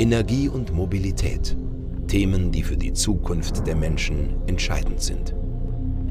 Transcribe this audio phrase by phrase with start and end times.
[0.00, 1.56] Energie und Mobilität.
[2.06, 5.34] Themen, die für die Zukunft der Menschen entscheidend sind.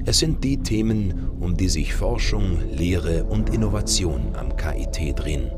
[0.06, 5.50] Es sind die Themen, um die sich Forschung, Lehre und Innovation am KIT drehen.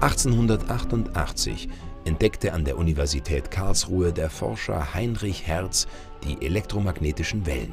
[0.00, 1.68] (1888)
[2.04, 5.88] entdeckte an der Universität Karlsruhe der Forscher Heinrich Hertz
[6.22, 7.72] die elektromagnetischen Wellen.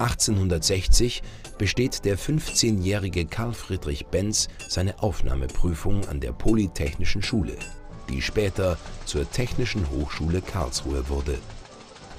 [0.00, 1.22] 1860
[1.58, 7.56] besteht der 15-jährige Carl Friedrich Benz seine Aufnahmeprüfung an der Polytechnischen Schule,
[8.08, 11.38] die später zur Technischen Hochschule Karlsruhe wurde.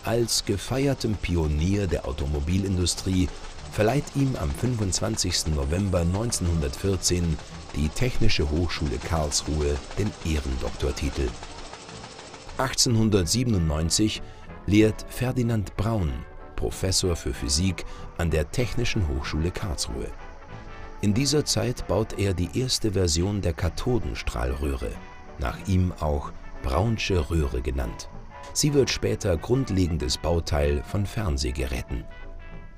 [0.06, 3.28] Als gefeiertem Pionier der Automobilindustrie
[3.72, 5.48] verleiht ihm am 25.
[5.56, 7.38] November 1914
[7.76, 11.30] die Technische Hochschule Karlsruhe den Ehrendoktortitel.
[12.58, 14.22] 1897
[14.68, 16.12] lehrt Ferdinand Braun
[16.62, 17.86] Professor für Physik
[18.20, 20.06] an der Technischen Hochschule Karlsruhe.
[21.02, 24.92] In dieser Zeit baut er die erste Version der Kathodenstrahlröhre,
[25.40, 28.10] nach ihm auch Braunsche Röhre genannt.
[28.54, 32.06] Sie wird später grundlegendes Bauteil von Fernsehgeräten.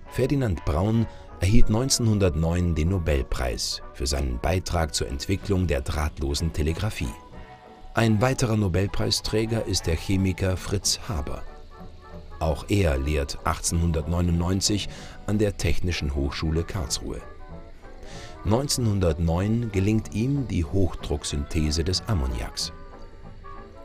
[0.08, 1.06] Ferdinand Braun
[1.42, 7.14] erhielt 1909 den Nobelpreis für seinen Beitrag zur Entwicklung der drahtlosen Telegrafie.
[7.95, 11.44] Ein weiterer Nobelpreisträger ist der Chemiker Fritz Haber.
[12.44, 14.89] Auch er lehrt 1899
[15.27, 17.22] an der Technischen Hochschule Karlsruhe.
[18.44, 22.73] 1909 gelingt ihm die Hochdrucksynthese des Ammoniaks.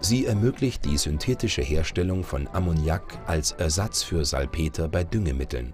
[0.01, 5.73] Sie ermöglicht die synthetische Herstellung von Ammoniak als Ersatz für Salpeter bei Düngemitteln.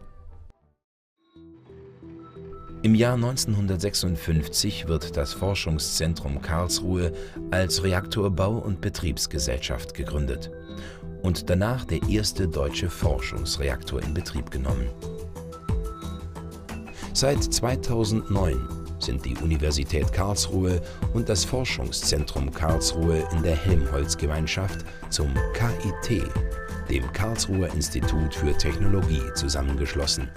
[2.82, 7.14] Im Jahr 1956 wird das Forschungszentrum Karlsruhe
[7.50, 10.50] als Reaktorbau- und Betriebsgesellschaft gegründet
[11.24, 14.90] und danach der erste deutsche Forschungsreaktor in Betrieb genommen.
[17.14, 18.68] Seit 2009
[18.98, 20.82] sind die Universität Karlsruhe
[21.14, 26.24] und das Forschungszentrum Karlsruhe in der Helmholtz-Gemeinschaft zum KIT,
[26.90, 30.28] dem Karlsruher Institut für Technologie, zusammengeschlossen.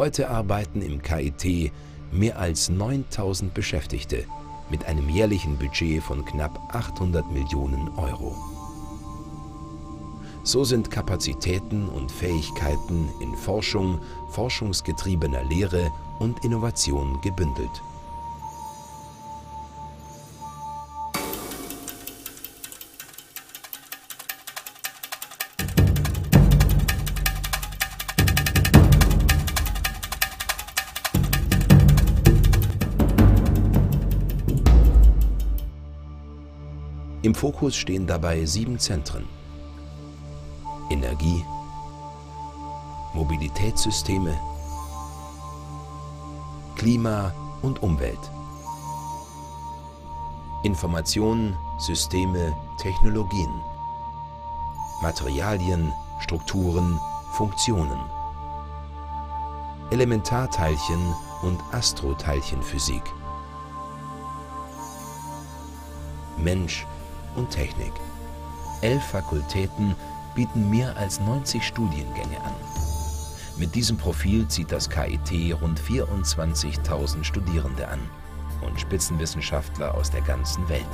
[0.00, 1.72] Heute arbeiten im KIT
[2.10, 4.24] mehr als 9000 Beschäftigte
[4.70, 8.34] mit einem jährlichen Budget von knapp 800 Millionen Euro.
[10.42, 14.00] So sind Kapazitäten und Fähigkeiten in Forschung,
[14.30, 17.82] forschungsgetriebener Lehre und Innovation gebündelt.
[37.30, 39.28] Im Fokus stehen dabei sieben Zentren.
[40.90, 41.44] Energie,
[43.14, 44.36] Mobilitätssysteme,
[46.74, 47.32] Klima
[47.62, 48.18] und Umwelt,
[50.64, 53.60] Information, Systeme, Technologien,
[55.00, 56.98] Materialien, Strukturen,
[57.34, 58.00] Funktionen,
[59.92, 63.04] Elementarteilchen und Astroteilchenphysik,
[66.36, 66.88] Mensch,
[67.36, 67.92] und Technik.
[68.82, 69.94] Elf Fakultäten
[70.34, 72.54] bieten mehr als 90 Studiengänge an.
[73.58, 78.00] Mit diesem Profil zieht das KIT rund 24.000 Studierende an
[78.62, 80.86] und Spitzenwissenschaftler aus der ganzen Welt.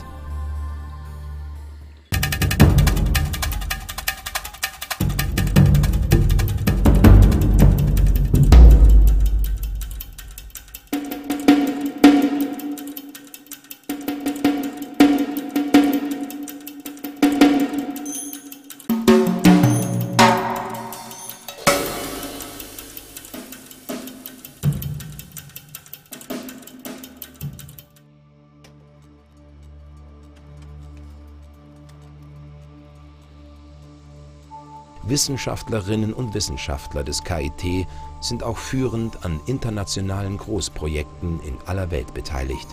[35.08, 37.86] Wissenschaftlerinnen und Wissenschaftler des KIT
[38.20, 42.68] sind auch führend an internationalen Großprojekten in aller Welt beteiligt.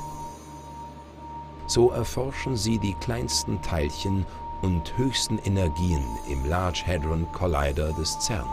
[1.68, 4.26] So erforschen sie die kleinsten Teilchen
[4.62, 8.48] und höchsten Energien im Large Hadron Collider des CERN.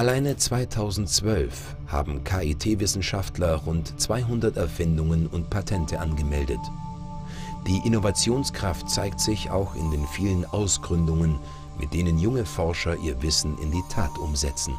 [0.00, 6.58] Alleine 2012 haben KIT-Wissenschaftler rund 200 Erfindungen und Patente angemeldet.
[7.66, 11.38] Die Innovationskraft zeigt sich auch in den vielen Ausgründungen,
[11.78, 14.72] mit denen junge Forscher ihr Wissen in die Tat umsetzen.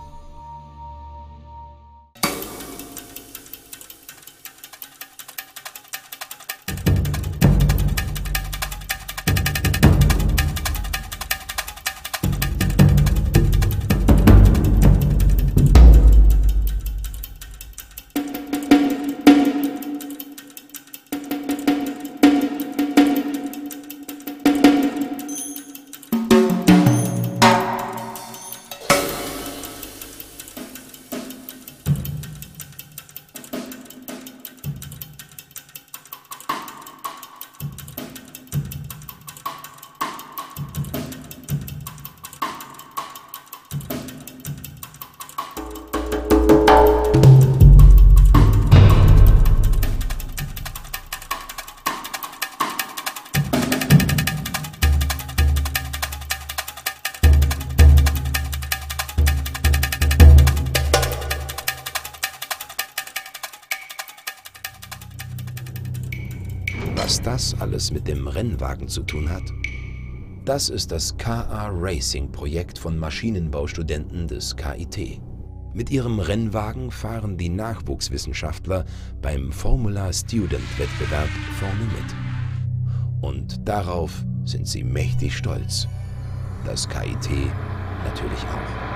[67.03, 69.41] Was das alles mit dem Rennwagen zu tun hat?
[70.45, 75.19] Das ist das KA Racing Projekt von Maschinenbaustudenten des KIT.
[75.73, 78.85] Mit ihrem Rennwagen fahren die Nachwuchswissenschaftler
[79.19, 83.27] beim Formula Student Wettbewerb vorne mit.
[83.27, 85.87] Und darauf sind sie mächtig stolz.
[86.65, 87.31] Das KIT
[88.05, 88.90] natürlich auch.